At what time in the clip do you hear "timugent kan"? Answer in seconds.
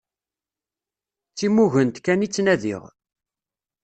1.37-2.25